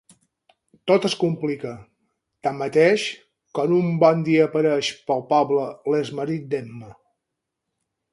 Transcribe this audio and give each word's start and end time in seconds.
Tot 0.91 1.03
es 1.09 1.15
complica, 1.23 1.73
tanmateix, 2.47 3.03
quan 3.59 3.75
un 3.81 3.91
bon 4.05 4.23
dia 4.29 4.47
apareix 4.49 4.89
pel 5.11 5.23
poble 5.35 5.67
l'exmarit 5.95 6.49
d'Emma. 6.55 6.91